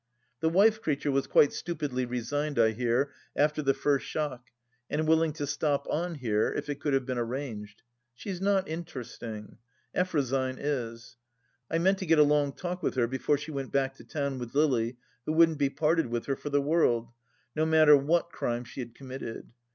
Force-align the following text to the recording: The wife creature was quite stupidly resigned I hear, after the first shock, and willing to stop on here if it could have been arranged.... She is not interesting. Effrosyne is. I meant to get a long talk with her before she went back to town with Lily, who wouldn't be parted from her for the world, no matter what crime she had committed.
The 0.39 0.49
wife 0.49 0.81
creature 0.81 1.11
was 1.11 1.27
quite 1.27 1.53
stupidly 1.53 2.07
resigned 2.07 2.57
I 2.57 2.71
hear, 2.71 3.11
after 3.35 3.61
the 3.61 3.75
first 3.75 4.03
shock, 4.07 4.47
and 4.89 5.07
willing 5.07 5.31
to 5.33 5.45
stop 5.45 5.85
on 5.91 6.15
here 6.15 6.51
if 6.53 6.69
it 6.71 6.79
could 6.79 6.95
have 6.95 7.05
been 7.05 7.19
arranged.... 7.19 7.83
She 8.15 8.31
is 8.31 8.41
not 8.41 8.67
interesting. 8.67 9.59
Effrosyne 9.93 10.57
is. 10.59 11.17
I 11.69 11.77
meant 11.77 11.99
to 11.99 12.07
get 12.07 12.17
a 12.17 12.23
long 12.23 12.51
talk 12.53 12.81
with 12.81 12.95
her 12.95 13.05
before 13.05 13.37
she 13.37 13.51
went 13.51 13.71
back 13.71 13.93
to 13.97 14.03
town 14.03 14.39
with 14.39 14.55
Lily, 14.55 14.97
who 15.27 15.33
wouldn't 15.33 15.59
be 15.59 15.69
parted 15.69 16.09
from 16.09 16.23
her 16.23 16.35
for 16.35 16.49
the 16.49 16.59
world, 16.63 17.11
no 17.55 17.63
matter 17.63 17.95
what 17.95 18.31
crime 18.31 18.63
she 18.63 18.79
had 18.79 18.95
committed. 18.95 19.51